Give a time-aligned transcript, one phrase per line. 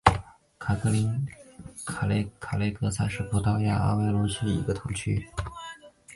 [0.57, 0.75] 卡
[2.57, 5.27] 雷戈萨是葡萄牙阿威罗区的一个堂区。